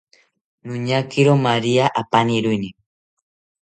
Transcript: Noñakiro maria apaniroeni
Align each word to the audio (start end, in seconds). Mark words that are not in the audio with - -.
Noñakiro 0.67 1.33
maria 1.45 1.85
apaniroeni 2.01 2.69